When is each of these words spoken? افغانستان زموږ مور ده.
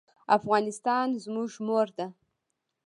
افغانستان 0.37 1.07
زموږ 1.23 1.51
مور 1.65 1.87
ده. 1.97 2.07